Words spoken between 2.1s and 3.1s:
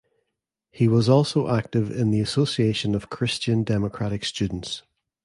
Association